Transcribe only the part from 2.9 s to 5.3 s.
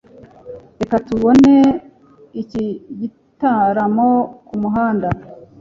gitaramo kumuhanda